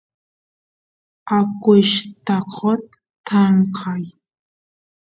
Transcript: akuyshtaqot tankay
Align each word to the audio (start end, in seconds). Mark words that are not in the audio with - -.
akuyshtaqot 1.37 2.83
tankay 3.27 4.03